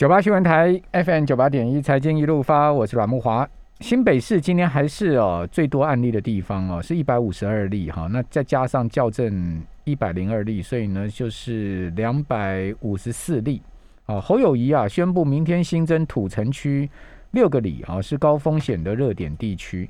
[0.00, 3.46] 九八新闻台 FM 九八点一财经一路发，我是阮木华。
[3.80, 13.60] 新北市今天还是哦最多案例的地方哦，是一百五十二例哈，那再加上校正一百零二例，所以呢就是两百五十四例。
[14.06, 16.88] 哦，侯友谊啊宣布明天新增土城区
[17.32, 19.86] 六个里啊是高风险的热点地区。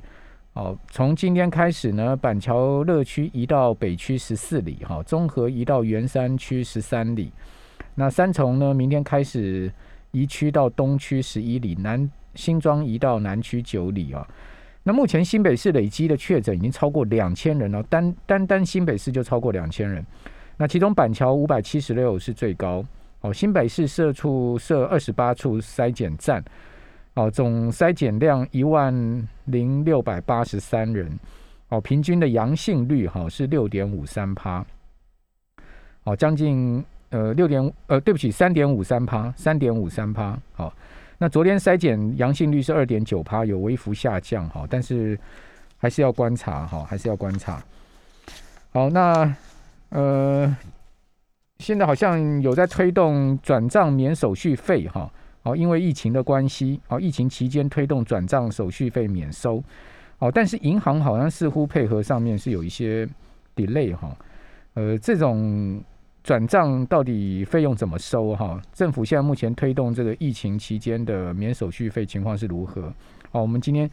[0.51, 7.31] 哦，从今天开始呢，板桥乐区移到北区十四里哈，综合移到圆山区十三里。
[7.95, 9.71] 那三重呢，明天开始。
[10.11, 14.27] 移区到东区十一里，南新庄移到南区九里啊。
[14.83, 20.05] 那目前新北市累积的确诊已经超过两千人了，单单单新北市就超过两千人。
[20.57, 22.83] 那其中板桥五百七十六是最高
[23.21, 23.33] 哦。
[23.33, 26.43] 新北市设处设二十八处筛检站
[27.13, 28.93] 哦，总筛检量一万
[29.45, 31.19] 零六百八十三人
[31.69, 34.65] 哦，平均的阳性率哈是六点五三趴
[36.03, 36.83] 哦，将近。
[37.11, 40.37] 呃，六点呃，对不起，三点五三趴，三点五三趴。
[40.53, 40.73] 好，
[41.17, 45.19] 那昨天筛检阳性率是二点九趴，有微幅下降哈，但是
[45.77, 47.61] 还是要观察哈，还是要观察。
[48.71, 49.35] 好，那
[49.89, 50.55] 呃，
[51.59, 55.11] 现在好像有在推动转账免手续费哈，
[55.43, 59.61] 哦，因为疫情的关系，哦，疫情期间推动转账手续费免收，
[60.19, 63.05] 哦，但是银行好像似乎配合上面是有一些
[63.53, 64.15] delay 哈，
[64.75, 65.83] 呃，这种。
[66.23, 68.35] 转账到底费用怎么收？
[68.35, 72.93] 哈，政府现在目前推动这个疫情期间的免手续费情况是如何？
[73.31, 73.89] 好，我们今天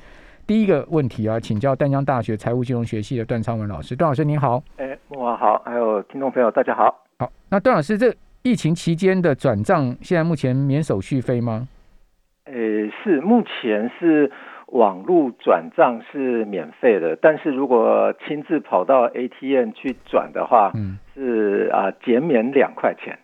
[0.46, 3.96] 第一个问题啊，请教淡江大学财务金融学系的段昌文老师。
[3.96, 7.04] 段老师您好，哎，木华好，还有听众朋友大家好。
[7.18, 11.66] 好，那段老师，这疫情期间的转账现在目前免手续费吗？
[12.44, 12.52] 呃，
[13.02, 14.30] 是，目前是。
[14.72, 23.18] 网络转账是免费的，但是如果亲自跑到 ATM 去转的话，嗯，是啊，减免两块钱。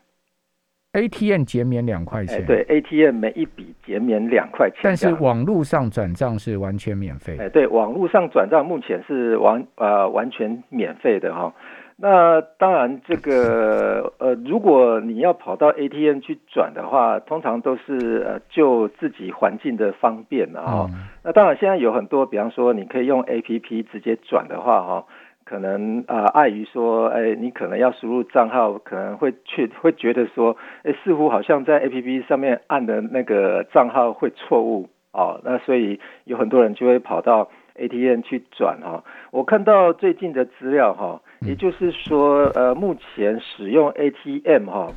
[0.92, 4.78] ATM 减免两块钱，对，ATM 每一笔减免两块钱。
[4.84, 7.36] 但是网络上转账是完全免费。
[7.36, 11.52] 哎，对，网络上转账目前是完呃完全免费的哈。
[11.96, 20.90] 那当然，这个呃，如果你要跑到 ATM 去转的话，通常都是呃就自己环境的方便了哈。
[21.22, 25.04] 那当然，现在有很多，比方说你可以用 APP 直接转的话哈，
[25.44, 35.40] 可能啊碍于说，哎，你可能要输入账号，可能会去会觉得说，哎，似乎好像在 APP 上面按的那个账号会错误哦。
[35.44, 39.04] 那所以有很多人就会跑到 ATM 去转哈。
[39.30, 41.20] 我看到最近的资料哈。
[41.40, 44.90] 也就是说，呃，目前使用 ATM 哈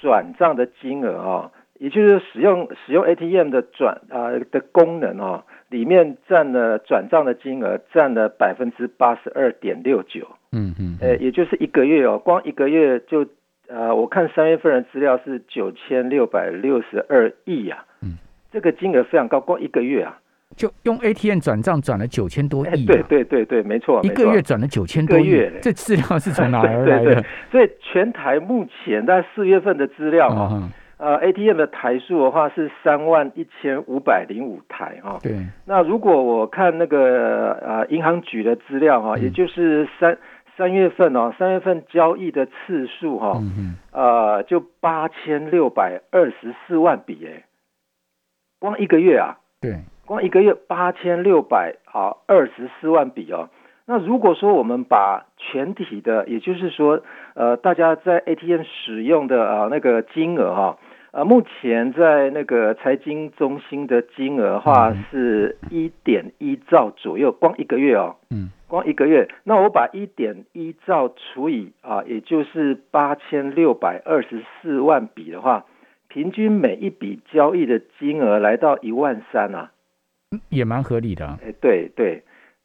[0.00, 10.26] 转账的金额哈，也就是使用使用 ATM 的转啊的功能哈，里面占了转账的金额占了百分之八十二点六九。
[10.50, 13.24] 嗯嗯，呃，也就是一个月哦，光一个月就
[13.68, 17.84] 呃，我看三月份的资料是九千六百六十二亿呀。
[18.02, 18.18] 嗯，
[18.50, 20.18] 这个金额非常高，光一个月啊。
[20.56, 27.24] 就用 ATM 转账转了九千多亿，对对对对，没错，一个月转了九千多亿，这资料是从哪而来的？
[27.50, 35.18] 所以全台目前在四月份的资料啊，呃，ATM 的台数的话是三万一千五百零五台哈。
[35.22, 40.16] 对，那如果我看那个呃银行局的资料哈，也就是三
[40.56, 43.42] 三月份哦，三月份交易的次数哈，
[43.90, 47.44] 呃，就八千六百二十四万笔哎，
[48.60, 49.80] 光一个月啊，对。
[50.06, 53.48] 光一个月八千六百啊二十四万笔哦，
[53.86, 57.02] 那如果说我们把全体的，也就是说
[57.34, 60.78] 呃大家在 ATM 使用的啊那个金额哈，
[61.12, 75.64] 呃目前在那个财经中心的金额话是一点一兆左右，光一个月哦，嗯，光一个月，那我把一点一兆除以啊，也就是八千六百二十四万笔的话，
[76.08, 79.70] 平均每一笔交易的金额来到一万三啊。
[80.48, 82.22] 也蛮合理的，哎，对对，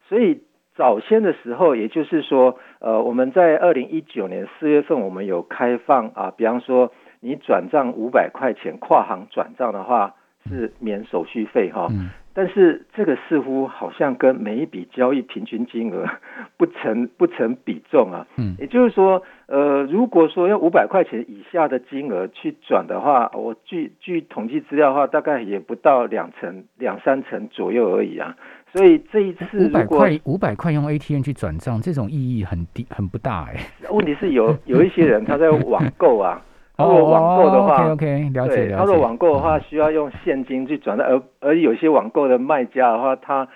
[0.08, 0.42] 所以
[0.74, 10.14] 早先的时候，也就是说，呃，我们在二零一九年四月份，我们有开放啊，比方说你转账五百块钱跨行转账的话，
[10.48, 11.88] 是免手续费哈。
[12.32, 16.06] 但是这个似乎好像跟每一笔交易平均金额
[16.56, 18.26] 不成不成比重啊。
[18.38, 19.20] 嗯，也就是说，
[19.50, 28.36] 呃，如果说要五百块钱以下的金额去转的话，我据据统计资料的话，大概也不到两成两三成左右而已啊。
[28.72, 33.56] 所以这一次五百块五百块用 ATM 去转账，这种意义很低很不大哎。
[33.90, 36.40] 问题是有有一些人他在网购啊。
[36.78, 38.76] 如果网购的话，OK，了解了解。
[38.76, 43.48] 他说网购的话需要用现金去转账，而而有些网购的卖家的话，他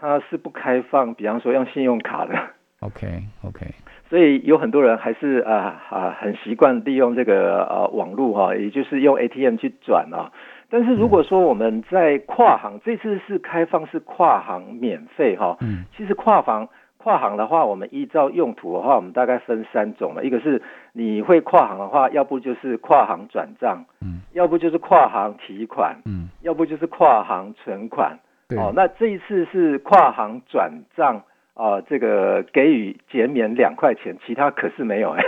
[0.00, 2.34] 他是不开放，比方说用信用卡的。
[2.80, 3.66] OK OK。
[4.12, 10.30] 所以有很多人还是啊啊很习惯利用这个呃网络哈，也就是用 ATM 去转啊。
[10.68, 16.68] 但是如果说我们在跨行，这次是开放是跨行免费哈，嗯，其实跨行
[16.98, 20.60] 跨行的话，我们依照用途的话，我们大概分三种了，一个是
[20.92, 28.18] 你会跨行的话，要不就是跨行转账，嗯，要不就是跨行提款，嗯，要不就是跨行存款。
[28.46, 31.22] 对，哦，那这一次是跨行转账
[31.54, 35.22] 啊，这个给予减免两块钱，其他可是没有哎、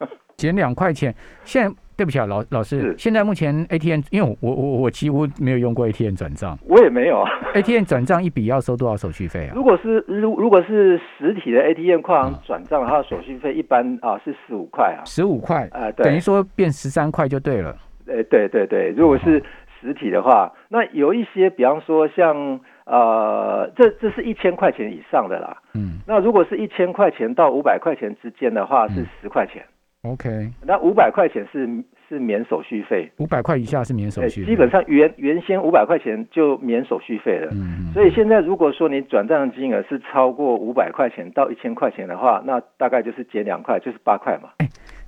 [0.36, 1.14] 减两块钱。
[1.44, 7.30] 现在对不起啊，老老师是，现在目前 ATM，因为我我我我几乎没有用过 ATM 转账我也没有啊。
[7.54, 9.52] ATM 转账一笔要收多少手续费啊？
[9.54, 17.76] 如果是如如果是实体的 ATM 跨行啊转账，它的手续费一般啊是十五块啊，十五块，啊、等于对，说变十三块就对了。
[18.06, 19.42] 呃对对对，如果是
[19.80, 25.56] 实体的话，那有一些，比方说像呃，这这是一千块钱以上的啦。
[25.74, 29.62] 嗯那如果是一千块钱到五百块钱之间的话，是嗯十块钱。
[30.02, 31.68] ，OK，那五百块钱是
[32.08, 37.48] 是免手续费，五百块以下是免手对，续费，基本上原原先五百块钱就免手续费了。
[37.52, 44.48] 嗯，嗯，所以现在如果说你转账的金额是超过五百块钱到一千块钱的话，那大概就是减两块，就是八块嘛。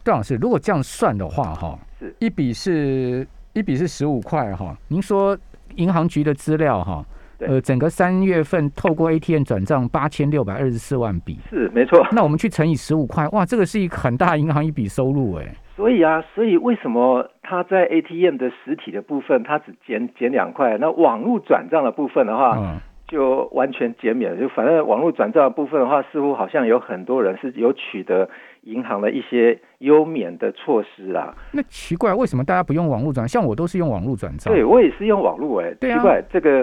[0.04, 4.76] 段老师，如果这样算的话，哈，是一笔是一笔是十五块哈。
[4.88, 5.36] 您说
[5.76, 12.06] 银行局的资料哈，对呃，整个三月份透过 ATM 转账八千六百二十四万笔，是没错。
[12.12, 15.46] 那我们去乘以十五块，哇，这个是一个很大银行一笔收入哎。
[15.76, 22.78] 所以啊，所以为什么它在 ATM 的实体的部分它只减减两块，那网络转账的部分的话，嗯，
[23.08, 24.38] 就完全减免了。
[24.38, 28.28] 就反正网络转账的部分的话，似乎好像有很多人是有取得
[28.64, 31.34] 银行的一些优免的措施啊。
[31.52, 33.26] 那奇怪，为什么大家不用网络转？
[33.26, 34.52] 像我都是用网络转账。
[34.52, 36.62] 对我也是用网络哎、奇怪这个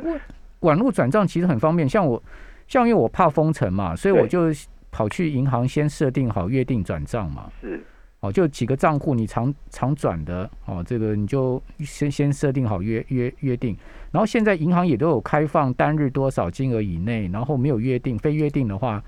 [0.61, 2.21] 网络转账其实很方便，像我，
[2.67, 4.47] 像因为我怕封城嘛，所以我就
[4.91, 7.49] 跑去银行先设定好约定转账嘛。
[7.61, 7.81] 是
[8.19, 13.77] 哦，就几个账户你常常转的哦，这个你就先先设定好约约约定，
[14.11, 18.99] 然后现在银行也都有开放单日多少金额以内，然后没有约定非约定的话，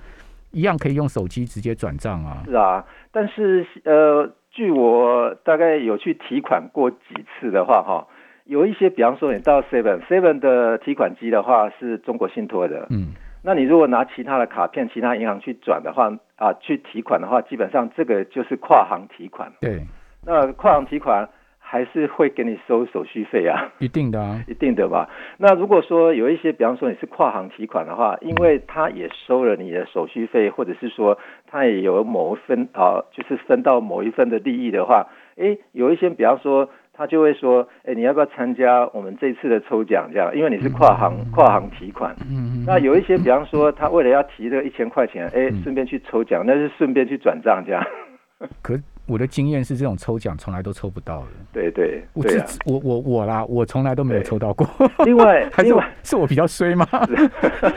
[0.52, 2.44] 一样可以用手机直接转账啊。
[2.46, 6.98] 是啊，但是呃，据我大概有去提款过几
[7.40, 8.08] 次的话，哈，
[8.50, 13.14] 有一些，比方说你到 Seven Seven 的提款机的话是中国信托的，嗯，
[13.44, 19.52] 那你如果拿其他的卡片、其他银行去转的话，啊，去提款的话，基本上这个就是跨行提款。
[19.62, 19.86] 对，
[20.26, 21.30] 那跨行提款
[21.60, 24.44] 还是会给你收手续费啊，一定的啊。
[24.50, 25.08] 一定的吧？
[25.38, 35.06] 那如果说有一些，比方说你是跨行提款的话，因为他也收了你的手续费，或者是说他也有某一分啊，就是分到某一份的利益的话，
[35.36, 36.68] 诶，有一些，比方说。
[37.00, 40.10] 他就会说：“哎，你要不要参加我们这次的抽奖？
[40.12, 42.14] 这样，因为你是跨行跨行提款。
[42.30, 47.82] 嗯嗯，那有一些，比方说，他为了要提这个一千块钱，哎嗯，顺便去抽奖，那是顺便去转账这样。
[48.62, 51.28] 可我的经验是，这种抽奖从来都抽不到的。
[51.54, 52.46] 对对我自啊。
[52.66, 54.68] 我我我啦，我从来都没有抽到过。
[55.06, 56.86] 另外 还是我，是我比较衰吗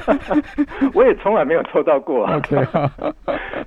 [0.95, 2.37] 我也从来没有抽到过啊。
[2.39, 2.93] ？OK 啊，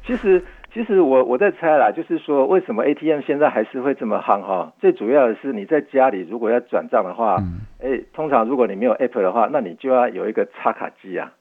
[0.06, 0.44] 其实
[0.76, 4.74] 其实我我在猜啦，就是说为什么 ATM 现在还是会这么夯哈？
[4.78, 11.32] 最主要的是你在家里如果要转账的话，嗯，哎，通常如果你没有 App 的话，那你就要有一个插卡机啊。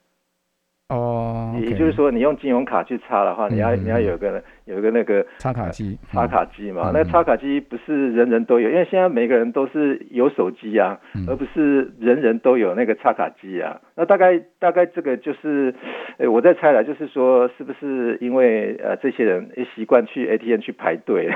[0.89, 6.71] 哦，也就是说，你用金融卡去插的话，你要嗯你要有个有一个那个插卡机，插卡机。
[6.71, 11.25] 嘛，嗯那插卡机不是人人都有，因为现在每个人都是有手机啊，嗯。
[11.27, 13.81] 而不是人人都有那个插卡机啊。
[13.95, 15.73] 那大概大概这个就是，
[16.19, 21.31] 呃，我在猜了，就是说是不是因为呃这些人诶习惯去 ATM 去排队？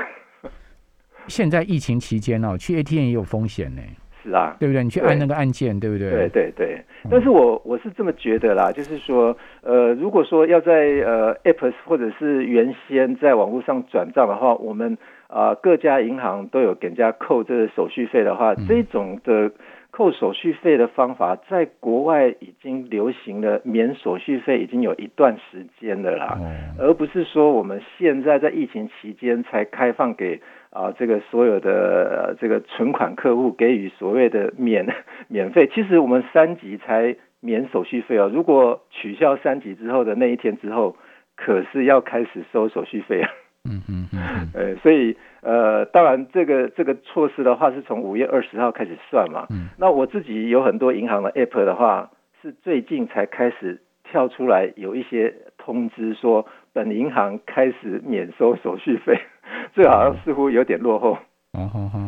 [1.26, 3.82] 现在疫情期间哦，去 ATM 也有风险呢，
[4.22, 4.82] 是啊，对不对？
[4.82, 6.10] 你去按那个按键，对不对？
[6.10, 14.96] 对对对嗯，但是我我是这么觉得啦，就是说，呃，如果说要在呃 Apps 或者是原先在网络上转账的话，我们
[15.28, 19.50] 啊、各家银行都有给人家扣这个手续费的话，嗯这种的
[19.92, 26.36] 扣手续费的方法，在国外已经流行了，免手续费已经有一段时间了啦。
[26.40, 26.50] 哦，
[26.80, 34.86] 而不是说我们现在在疫情期间才开放给啊、这个所有的、呃、这个存款客户给予所谓的免
[35.28, 35.66] 免费。
[35.66, 40.96] 其实我们三级才免手续费哦，如果取消三级之后的那一天之后，
[41.36, 43.28] 可是要开始收手续费啊。
[43.68, 49.46] 嗯嗯嗯嗯 呃，所以呃，当然这个这个措施的话是从五月二十号开始算嘛。
[49.50, 52.10] 嗯那我自己有很多银行的 app 的话，
[52.40, 59.18] 是最近才开始跳出来有一些通知说，本银行开始免收手续费，
[59.74, 61.18] 这好像似乎有点落后。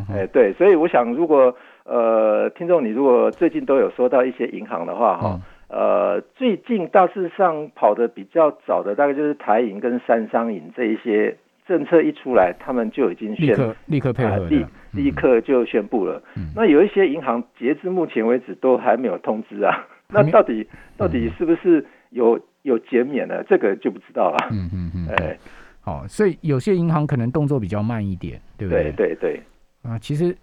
[0.09, 11.35] 哎，对，所以我想，如果呃，听众你如果最近都有收到一些银行的话，哈、嗯呃，最近大致上跑的比较早的，大概就是台银跟三商银这一些
[11.67, 16.21] 政策一出来，他们就已经立刻立刻配合，立立刻就宣布了。
[16.55, 23.43] 那有一些银行截至目前为止都还没有通知啊， 那到底到底是不是有有减免呢？
[23.49, 24.37] 这个就不知道了。
[24.51, 25.37] 嗯嗯嗯， 哎，
[25.83, 28.91] 好，所以有些银行可能动作比较慢一点，对不对？
[28.93, 29.43] 对对对。
[29.83, 30.35] 啊，其实。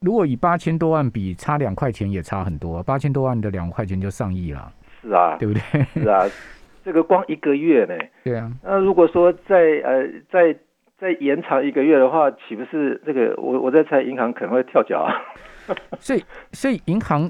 [0.00, 2.80] 如果以八千多万比，差两块钱也差很多。
[2.84, 4.72] 八千多万的两块钱就上亿了，
[5.02, 5.60] 是啊，对不对？
[5.92, 6.24] 是啊，
[6.84, 7.96] 这个光一个月呢？
[8.22, 8.48] 对啊。
[8.62, 10.56] 那如果说再呃再
[11.00, 15.12] 再延长一个月的话，岂不是这个我我在猜银行可能会跳脚啊？
[15.98, 17.28] 所以所以银行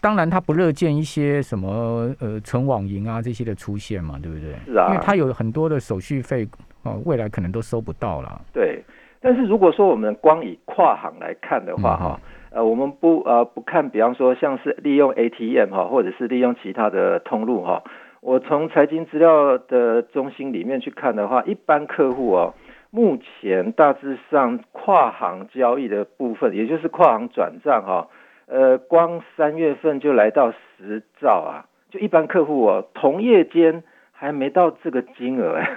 [0.00, 4.56] 当然他不乐见一些什么呃存网银啊这些的出现嘛，对不对？
[4.66, 6.48] 是啊，因为它有很多的手续费
[6.84, 8.40] 哦，未来可能都收不到了。
[8.52, 8.82] 对。
[9.20, 12.20] 但是如果说我们光以跨行来看的话，哈，
[12.52, 17.82] 呃，我们不呃不看，比方说像是利用 ATM 哈，或者是利用其他的通路哈，
[18.20, 22.54] 我从财经资料的中心里面去看的话，一般客户哦，
[22.90, 28.06] 目前大致上跨行交易的部分，也就是跨行转账哈，
[28.46, 33.82] 呃，光三月份就来到十兆啊，就一般客户哦，同业间
[34.12, 35.68] 还没到这个金额哎。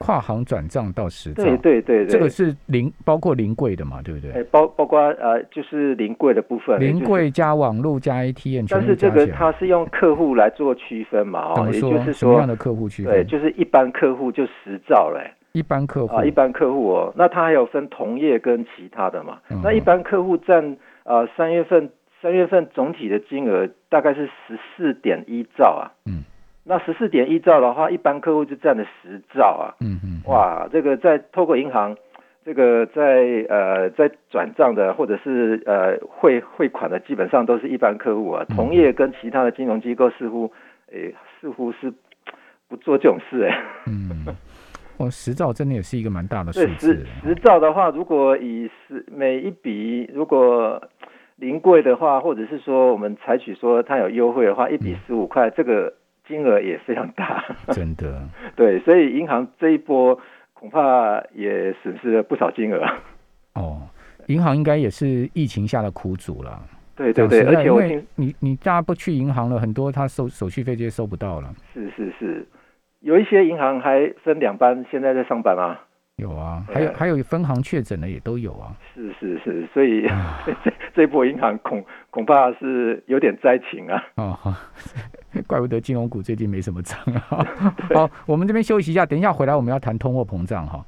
[0.00, 4.32] 跨行转账到十兆，对对对对，这个是零包括零柜的嘛，对不对？
[4.32, 12.12] 哎，包包括呃，就是零柜的部分，零柜加网络加 ATM，但是这个它是用客户来做区分嘛，哦，也就是说？
[12.14, 13.12] 什么样的客户区分？
[13.12, 21.90] 对，就是一般客户就十兆嘞，一般客户啊，一般客户哦，那它还有分同业跟其他的嘛，那一般客户占呃三月份
[22.22, 26.24] 三月份总体的金额大概是十四点一兆啊，嗯。
[26.62, 29.74] 那十四点一兆的话，一般客户就占了十兆啊。
[29.80, 30.20] 嗯嗯。
[30.26, 31.96] 哇，这个在透过银行，
[32.44, 38.44] 这个在呃在转账的或者是呃汇汇款的，基本上都是一般客户啊。
[38.50, 40.52] 同业跟其他的金融机构似乎，
[40.92, 41.92] 诶，似乎是
[42.68, 43.64] 不做这种事哎。
[43.86, 44.26] 嗯。
[44.98, 46.94] 哦，十兆真的也是一个蛮大的数字。
[46.94, 50.80] 十十兆的话，如果以十每一笔如果
[51.36, 55.94] 零柜的话，或者是说我们采取说它有优惠的话，一笔十五块，这个。
[56.30, 57.44] 金额也非常大，
[57.74, 58.22] 真的。
[58.56, 60.18] 对，所以银行这一波
[60.54, 62.82] 恐怕也损失了不少金额。
[63.54, 63.82] 哦，
[64.28, 66.62] 银行应该也是疫情下的苦主了。
[66.96, 71.52] 对对对，而且我听你你大家不去银行了，很多他收手续费这些收不到了。
[71.74, 72.46] 是是是，
[73.00, 75.78] 有一些银行还分两班，现在在上班吗？
[76.20, 78.76] 有啊，还有还有分行确诊的也都有啊。
[78.94, 80.02] 是是是，所以
[80.64, 84.04] 这这波银行恐恐怕是有点灾情啊。
[84.16, 84.38] 哦，
[85.48, 87.44] 怪不得金融股最近没什么涨啊。
[87.94, 90.84] 好，我们这边休息一下，等一下回来我们要谈通货膨胀哈。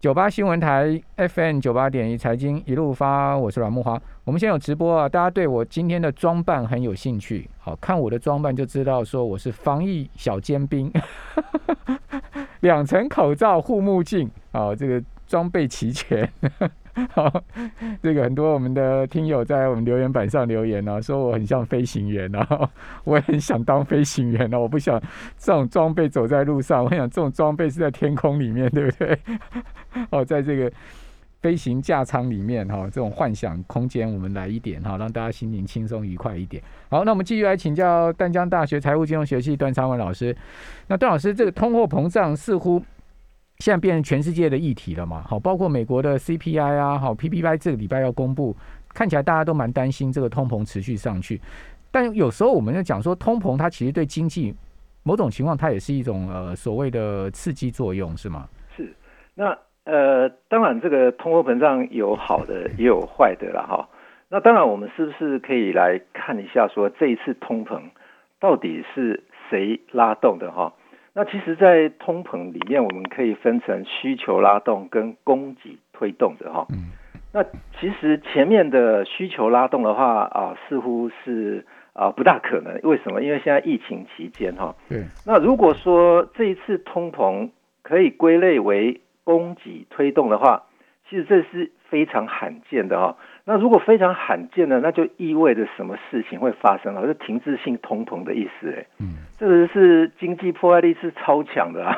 [0.00, 4.00] 九八新闻台 FM 九八点一财经一路发，我是阮木华。
[4.22, 7.50] 我们现在有直播啊，大家对我今天的装扮很有兴趣。
[7.58, 10.88] 好看我的装扮就知道说我是防疫小尖兵，
[12.60, 16.30] 两层口罩、护目镜啊，这个装备齐全。
[17.12, 17.32] 好，
[18.02, 22.68] 这个很多我们的听友在我们留言板上留言呢，说我很像飞行员啊，
[23.04, 24.58] 我也很想当飞行员啊。
[24.58, 25.00] 我不想
[25.38, 29.16] 这种装备走在路上，我想这种装备是在天空里面，对不对？
[30.10, 30.72] 哦，在这个
[31.40, 36.62] 飞行驾舱里面哈，这种幻想空间，我们来一点哈，让大家心情轻松愉快一点。
[36.88, 40.36] 好，那我们继续来请教淡江大学财务金融学系段昌文老师。
[40.86, 42.82] 那段老师，这个通货膨胀似乎。
[43.60, 45.20] 现在变成全世界的议题了嘛？
[45.26, 48.56] 好，包括美国的 CPI 啊，好 PPI 这个礼拜要公布，
[48.94, 51.40] 看起来大家都蛮担心这个通膨持续上去。
[51.90, 54.54] 但有时候我们要讲说，通膨它其实对经济
[55.02, 58.48] 某种情况它也是一种呃所谓的刺激作用，是吗？
[58.76, 58.94] 是。
[59.34, 63.88] 那呃，当然这个通货膨胀有好的也有坏的了哈。
[64.28, 67.80] 那当然我们是不是可以来看一下说这一次通膨
[68.38, 70.74] 到底是谁拉动的哈？
[71.14, 76.66] 那其实，在通膨里面，我们可以分成需求拉动跟供给推动的哈。
[76.70, 76.92] 嗯。
[77.32, 77.42] 那
[77.80, 81.64] 其实前面的需求拉动的话啊，似乎是
[81.94, 82.78] 啊不大可能。
[82.82, 83.22] 为什么？
[83.22, 84.76] 因为现在疫情期间哈。
[84.88, 85.02] 对。
[85.26, 87.48] 那如果说这一次通膨
[87.82, 90.62] 可以归类为供给推动的话，
[91.06, 93.14] 其实这是非常罕见的哈。
[93.44, 97.02] 那如果非常罕见的，那就意味着什么事情会发生啊？
[97.04, 98.86] 是停滞性通膨的意思哎。
[99.00, 101.94] 嗯，这个是经济破坏力是超强的啊。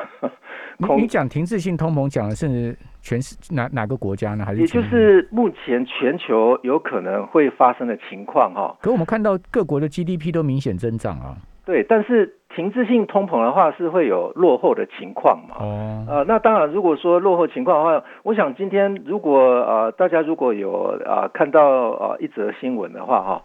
[0.97, 4.43] 你讲停滞性通膨，讲的是全是哪哪个国家呢？
[4.45, 8.75] 还是也就是目前全球有可能会发生的情况哈？
[8.81, 11.37] 可我们看到各国的 GDP 都明显增长啊。
[11.63, 15.55] 对，但是停滞性通膨的话是会有落后的情况嘛？
[15.59, 23.43] 哦，呃，那当然，如果说落后情况的话，我想今天如果呃大家如果有啊看到呃一则新闻的话哈，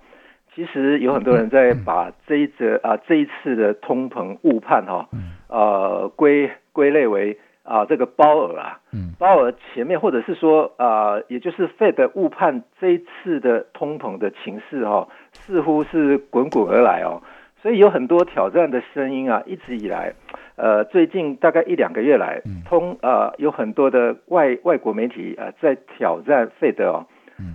[0.54, 5.08] 其实有很多人在把这一则啊这一次的通膨误判哈，
[5.48, 8.80] 呃归归类为啊这个鲍尔啊，
[9.18, 17.22] 鲍尔前面或者是说啊，也就是 Fed 误判这一次的通膨的情势哈，似乎是滚滚而来哦，
[17.66, 20.14] 所以有很多挑战的声音啊，一直以来，
[20.54, 27.04] 呃最近大概一两个月来，通呃有很多的外外国媒体啊在挑战 Fed 哦，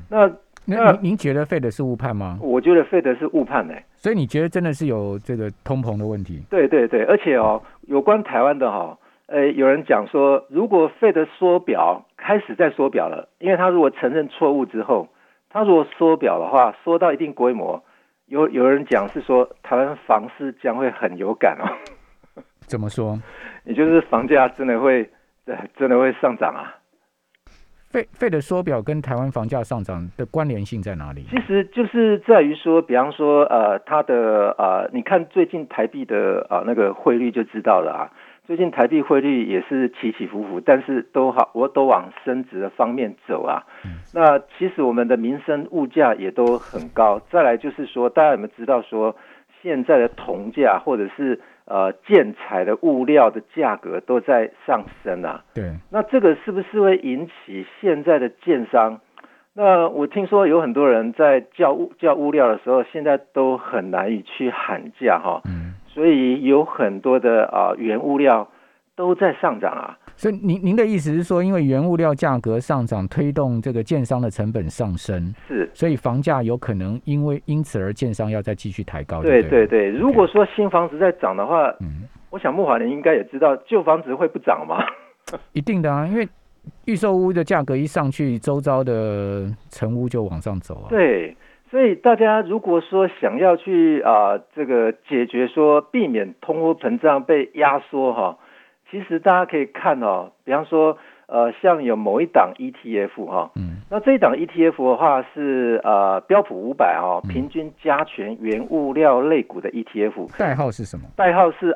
[0.10, 0.30] 那。
[0.66, 2.38] 那您您觉得费德是误判吗？
[2.42, 6.44] 我觉得费德是误判哎，所以你觉得真的是有这个通膨的问题？
[6.50, 15.08] 对对对，而且哦，有关台湾的哈，呃，有人讲说，如果费德缩表开始在缩表了，因为他如果承认错误之后，
[15.50, 17.82] 他如果缩表的话，缩到一定规模，
[18.32, 21.68] 有有人讲是说台湾房市将会很有感哦。
[22.62, 23.20] 怎么说？
[23.66, 25.08] 也就是房价真的会
[25.78, 26.74] 真的会上涨啊？
[27.90, 31.26] 费费的缩表跟台湾房价上涨的关联性在哪里？
[31.30, 38.12] 其实就是在于说，比方说，呃，它的呃，你看最近台币的啊那个汇率就知道了啊。
[38.46, 43.64] 最近台币汇率也是起起伏伏，但是都好，我都往升值的方面走啊。
[44.14, 47.22] 那其实我们的民生物价也都很高。
[47.30, 49.16] 再来就是说，大家有没有知道说，
[49.62, 51.40] 现在的铜价或者是？
[51.64, 55.42] 呃，建材的物料的价格都在上升啊。
[55.54, 59.00] 对，那这个是不是会引起现在的建商？
[59.54, 65.42] 那我听说有很多人在叫物叫物料的时候，现在都很难以去喊价哈。
[65.46, 68.48] 嗯，所以有很多的啊原物料
[68.96, 69.98] 都在上涨啊。
[70.16, 79.22] 所以您您的意思是说，因为原物料价格上涨，推动这个建商的成本上升，是，所以房价有可能因为因此而建商要再继续抬高。
[79.24, 84.78] 对对对，如果说新房子在涨的话，嗯，我想木华林应该也知道，旧房子会不涨吗？
[85.54, 86.28] 一定的啊，因为
[86.86, 90.90] 预售屋的价格一上去，周遭的成屋就往上走啊。
[90.90, 91.36] 对，
[91.72, 98.38] 所以大家如果说想要去啊，这个解决说避免通货膨胀被压缩哈。
[98.90, 100.98] 其实大家可以看哦，比方说，
[101.28, 111.06] 呃，像有某一档 ETF 哈，嗯，那这一档 ETF 的话是呃标普五百哦，平均加权原物料类股的 ETF，代号是什么？
[111.16, 111.72] 代号是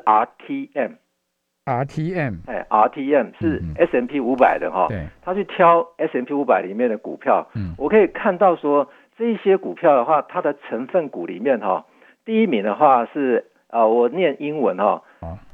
[1.64, 11.86] RTM，RTM，哎，RTM 是 S M P 五百的哈，对，他去挑 S M P 五百里面的股票，嗯，我可以看到说这一些股票的话，它的成分股里面哈，
[12.24, 15.02] 第一名的话是啊，我念英文哈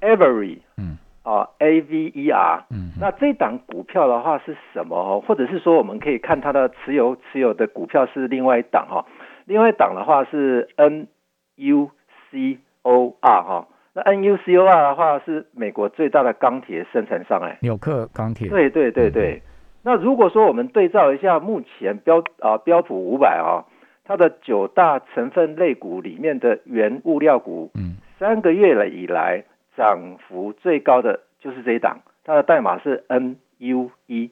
[0.00, 0.98] ，Avery，嗯。
[1.24, 5.20] 啊，A V E R，嗯，那这档股票的话是什么？
[5.20, 9.06] 或者是说，我们可以看它的持有持有的股票是另外一档哈，
[9.44, 11.06] 另外一档的话是 N
[11.54, 11.92] U
[12.28, 19.40] C O R 哈，那 N U C O R 的话是美国最大的钢铁生产商哎，纽克钢铁，对对对对。
[19.82, 23.64] 那如果说我们对照一下目前标啊标普五百啊，
[24.04, 29.44] 它的九大成分类股里面的原物料股，嗯，三个月了以来。
[29.74, 34.30] 涨幅最高的就是这一档，它的代码是 N U E，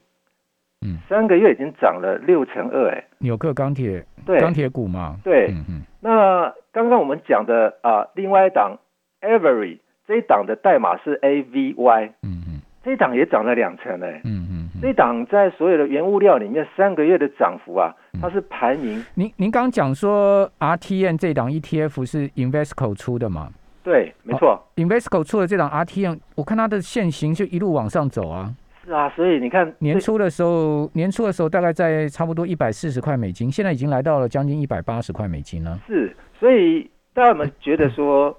[0.82, 5.82] 嗯，三个月已经涨了六成二，哎，纽克钢铁，对，钢铁股嘛，对，嗯嗯。
[6.02, 8.76] 那刚刚我们讲的啊，另外一档
[9.22, 14.49] Every 这一档的代码是 A V Y，嗯嗯，这一档也涨了两成，哎，嗯嗯，
[14.80, 19.04] 这一档在所有的原物料里面三个月的涨幅啊，它是排名。
[19.14, 23.50] 您您刚讲说 R T N 这档 E T F 是 Investco 出的嘛？
[23.82, 28.54] 对，没错，Invesco 出的这档 RTN，我看它的现行就一路往上走啊。
[28.84, 35.78] 是啊，所以你看年初的时候，年初的时候大概在差不多一百四十块美金，现在已经来到了将近一百八十块美金了。
[35.86, 38.36] 是，所以大家有没有觉得说，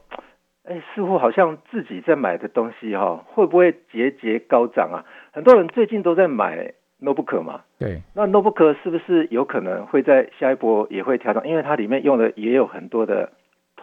[0.63, 5.05] 哎，似乎好像自己在买的东西哈，会不会节节高涨啊？
[5.31, 11.47] 很多人最近都在买 Notebook 嘛，对，那 Notebook 是不是有可能会在下一波也会调整？
[11.47, 13.31] 因为它里面用的也有很多的。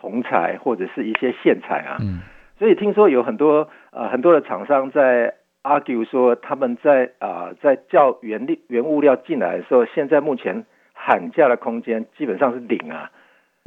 [0.01, 2.21] 铜材或者是一些线材啊，嗯，
[2.57, 5.35] 所以听说有很多呃很多的厂商在
[5.65, 13.11] argue 说他们在啊在叫原力原物料进来的时候，现在目前喊价的空间基本上是零啊，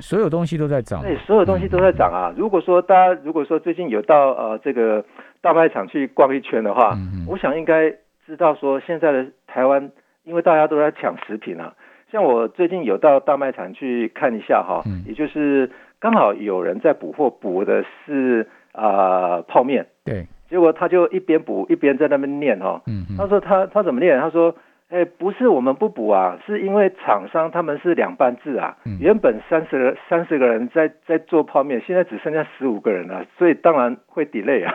[0.01, 2.33] 所有东西都在涨，对，所有东西都在涨啊。
[2.35, 5.05] 如果说大家如果说最近有到呃这个
[5.39, 7.89] 大卖场去逛一圈的话，我想应该
[8.25, 9.91] 知道说现在的台湾，
[10.23, 11.73] 因为大家都在抢食品啊，
[12.11, 15.69] 像我最近有到大卖场去看一下哈，也就是。
[16.01, 19.85] 刚好有人在补货，补的是啊泡面。
[20.03, 22.81] 对，结果他就一边补一边在那边念哈。
[22.87, 24.19] 嗯他说他他怎么念？
[24.19, 24.55] 他说，
[24.91, 28.77] 哎，不是我们不补啊，是因为厂商他们是两班制啊。
[28.85, 28.97] 嗯。
[28.99, 34.73] 原本三十三十个人在在做泡面，现在只剩下十五个人了，所以当然会 delay 啊。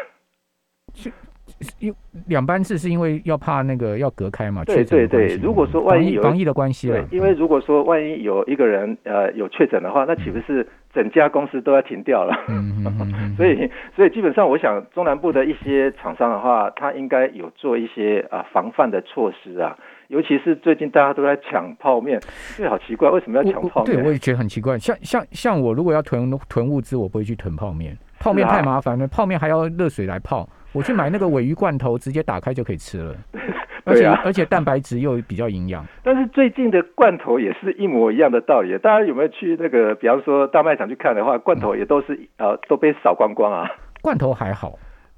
[1.79, 1.95] 因
[2.27, 4.65] 两班制是因为要怕那个要隔开嘛？
[4.65, 12.35] 对对对，如果说万一有防疫的关系对，因为如果说万一有一个人呃有确诊的话，那岂不是整家公司都要停掉了？
[12.49, 13.35] 嗯嗯嗯。
[13.37, 19.79] 所以所以基本上，我想中南部的一些厂商的话，他应该有做一些啊防范的措施啊。
[20.09, 22.21] 尤其是最近大家都在抢泡面，
[22.57, 23.97] 这好奇怪，为什么要抢泡面？
[23.97, 24.79] 对，我也觉得很奇怪。
[24.79, 30.49] 像像像我如果要囤囤物资，我不会去囤泡面，泡面太麻烦了，泡面还要热水来泡。
[30.73, 33.15] 我去买那个尾鱼罐头，直接打开就可以吃了。
[33.85, 35.87] 而且而且蛋白质又比较营养。
[36.03, 38.77] 但是最近的罐头也是一模一样的道理。
[38.79, 43.71] 大家有没有去那个，比方说大卖场去看的话，罐头也都是呃都被扫光光啊。
[44.03, 44.77] 罐头还好。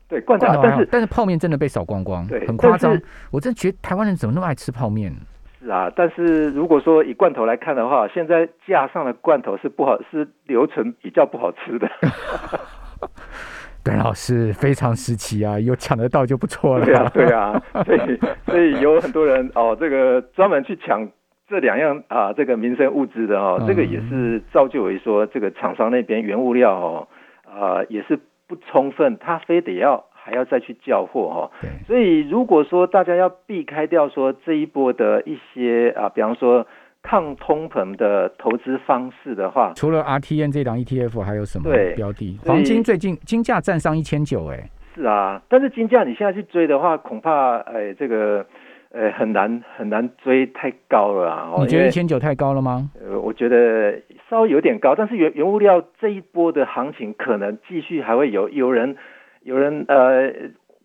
[0.08, 2.98] 对罐头，但是但是泡面真的被扫光光，对，很夸张。
[3.30, 5.12] 我真觉得台湾人怎么那么爱吃泡面？
[5.60, 11.88] 是啊，但是如果说以罐头来看的话，现在架上的罐头是不好，是留存比较不好吃的。
[13.84, 16.84] 段老师非常时期啊，有抢得到就不错了。
[16.86, 21.06] 对啊，对啊，所以所以有很多人哦，这个专门去抢
[21.48, 27.08] 这两样啊，这个民生物资的哦，这个也是造就为说这个厂商那边原物料哦，
[27.44, 28.18] 啊也是。
[28.48, 31.50] 不充分，他非得要还要再去交货哈。
[31.60, 31.70] 对。
[31.86, 36.66] 所以如果说大家要避开掉说这一波的一些啊，比方说
[37.02, 42.38] 抗通膨的投资方式的话，除了 RTN 这档 ETF 还有什么标的？
[42.44, 44.68] 黄金最近金价站上一千九，哎。
[44.94, 48.44] 是啊，但是金价你现在去追的话，恐怕哎这个。
[48.90, 51.52] 呃，很难很难追太高了啊！
[51.58, 52.90] 你觉得一千九太高了吗？
[52.98, 53.92] 呃，我觉得
[54.28, 58.96] 稍微有点高，但是原原物料这一波的行情可能继续还会有有人
[59.42, 60.32] 有人呃，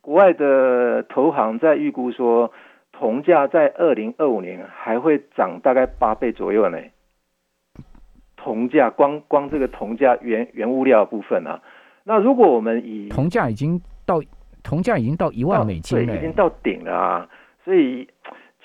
[0.02, 2.52] 国外的投行在预估说，
[2.92, 6.78] 铜价在二零二五年还会涨大概八倍左右呢。
[8.36, 11.62] 铜价光光这个铜价原原物料部分啊，
[12.04, 14.22] 那如果我们以铜价已经到
[14.64, 17.30] 铜价已经到一万美金了，已经到顶了啊。
[17.64, 18.06] 所以，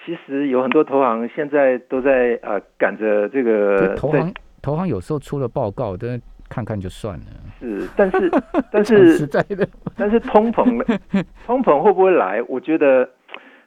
[0.04, 7.26] 其实有很多投行现在都在呃赶着这个投行，投行有时候出了报告，但看看就算了。
[7.60, 8.30] 是，但是
[8.72, 9.66] 但是实在的，
[9.96, 10.64] 但是通膨，
[11.46, 12.42] 通膨会不会来？
[12.48, 13.08] 我觉得，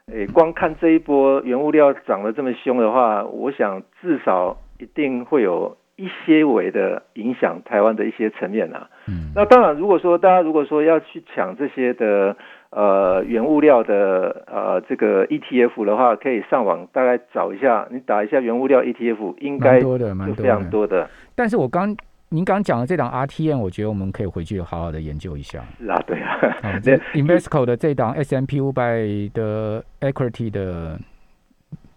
[0.07, 8.89] 诶，光看这一波原物料涨得这么凶的话，我想至少一定会有一些微的影响台湾的一些层面啊。
[9.07, 12.35] 嗯，那当然，如果说大家如果说要去抢这些的。
[12.71, 21.09] 呃，原物料的呃这个 ETF 的话，可以上网大概找一下，你打一下原物料 ETF，应该多的，蛮非常多的。
[21.35, 21.93] 但是我刚
[22.29, 25.61] 您刚讲的这档 RTN，我觉得我们可以回去好好的研究一下。
[25.77, 26.39] 是啊，对啊。
[26.81, 29.01] 这 Invesco 的这档 S M P 五百
[29.33, 30.97] 的 Equity 的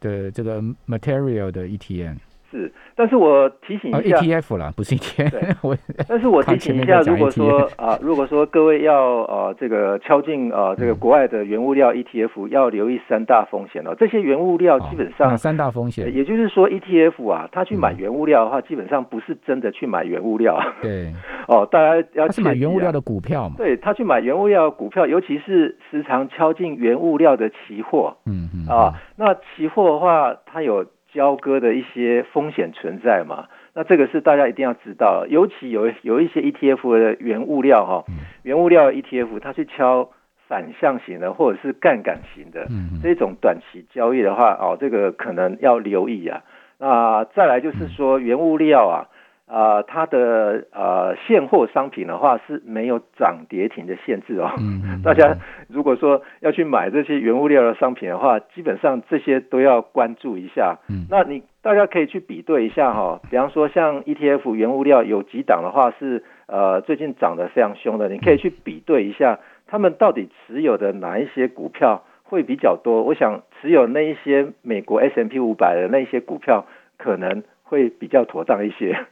[0.00, 2.16] 的这个 Material 的 ETN。
[2.54, 5.56] 是，但是我提醒一下，ETF 啦，不是 ETF。
[5.62, 5.76] 我，
[6.08, 13.96] 但是我 提醒一下，如果说啊，如果说各位要呃这个敲进呃这个国外的原物料 ETF，要留意三大风险哦。
[13.98, 20.56] 这些原物料基本上三大风险，也就是说 ETF 啊，他去买原物料的话，基本上不是真的去买原物料。
[20.80, 21.12] 对，
[21.48, 23.56] 哦，大家要是买原物料的股票嘛？
[23.58, 28.16] 对他去买原物料股票，尤其是时常敲进原物料的期货。
[28.26, 30.86] 嗯嗯啊，那期货的话，它有。
[31.14, 33.46] 交割的一些风险存在嘛？
[33.74, 38.05] 那这个是大家一定要知道，尤其有有一些 ETF 的原物料哈，
[38.42, 40.11] 原物料 ETF 它去敲
[40.48, 42.66] 反向型的或者是杠杆型的
[43.03, 46.42] 这种短期交易的话，哦，这个可能要留意啊。
[46.79, 49.09] 那再来就是说原物料啊。
[49.46, 54.50] 啊，它的呃现货商品的话是没有涨跌停的限制哦。
[54.59, 55.37] 嗯 大家
[55.68, 60.78] 如果说要去买这些原物料的商品的话，基本上这些都要关注一下。
[60.88, 61.07] 嗯。
[61.11, 73.02] 那你大家可以去比对一下哈，比方说像 ETF 原物料有几档的话是呃最近涨得非常凶的，你可以去比对一下，他们到底持有的哪一些股票会比较多？
[73.02, 76.64] 我想持有那一些美国 S&P 五百的那些股票
[76.96, 79.04] 可能会比较妥当一些。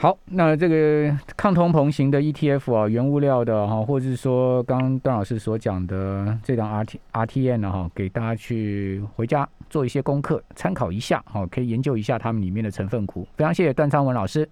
[0.00, 13.28] 好，那这个抗通膨型的 ETF 啊，原物料的哈，或者是说刚刚段老师所讲的这张 R T R T N 呢哈，给大家去回家做一些功课，参考一下，好，可以研究一下他们里面的成分股。
[13.36, 14.48] 非常谢谢段昌文老师。